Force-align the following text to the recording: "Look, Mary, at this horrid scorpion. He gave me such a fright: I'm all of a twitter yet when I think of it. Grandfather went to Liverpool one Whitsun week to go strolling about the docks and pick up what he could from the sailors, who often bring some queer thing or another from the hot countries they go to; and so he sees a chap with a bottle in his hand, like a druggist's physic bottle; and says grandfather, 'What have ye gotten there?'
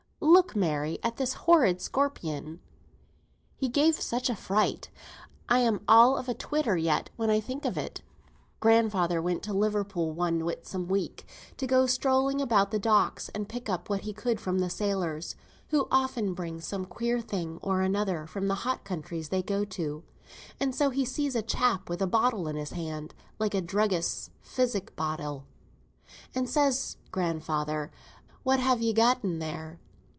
"Look, 0.23 0.55
Mary, 0.55 0.99
at 1.01 1.17
this 1.17 1.33
horrid 1.33 1.81
scorpion. 1.81 2.61
He 3.55 3.67
gave 3.69 3.95
me 3.95 4.01
such 4.01 4.29
a 4.29 4.35
fright: 4.35 4.89
I'm 5.49 5.81
all 5.87 6.17
of 6.17 6.27
a 6.29 6.33
twitter 6.33 6.75
yet 6.77 7.09
when 7.15 7.29
I 7.29 7.39
think 7.39 7.63
of 7.65 7.77
it. 7.77 8.01
Grandfather 8.59 9.21
went 9.21 9.43
to 9.43 9.53
Liverpool 9.53 10.11
one 10.11 10.39
Whitsun 10.43 10.87
week 10.87 11.25
to 11.57 11.67
go 11.67 11.85
strolling 11.85 12.41
about 12.41 12.71
the 12.71 12.79
docks 12.79 13.29
and 13.29 13.47
pick 13.49 13.67
up 13.69 13.89
what 13.89 14.01
he 14.01 14.11
could 14.13 14.39
from 14.41 14.59
the 14.59 14.69
sailors, 14.69 15.35
who 15.69 15.87
often 15.91 16.33
bring 16.33 16.59
some 16.59 16.85
queer 16.85 17.19
thing 17.21 17.57
or 17.61 17.81
another 17.81 18.25
from 18.27 18.47
the 18.47 18.55
hot 18.65 18.83
countries 18.83 19.29
they 19.29 19.43
go 19.43 19.63
to; 19.65 20.03
and 20.59 20.75
so 20.75 20.89
he 20.91 21.05
sees 21.05 21.35
a 21.35 21.41
chap 21.43 21.89
with 21.89 22.01
a 22.01 22.07
bottle 22.07 22.47
in 22.47 22.55
his 22.57 22.71
hand, 22.71 23.13
like 23.39 23.53
a 23.53 23.61
druggist's 23.61 24.29
physic 24.41 24.95
bottle; 24.97 25.45
and 26.35 26.49
says 26.49 26.97
grandfather, 27.11 27.89
'What 28.43 28.59
have 28.59 28.81
ye 28.81 28.91
gotten 28.93 29.39
there?' 29.39 29.79